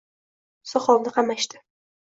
Soqovni 0.71 1.15
qamashdi 1.19 1.65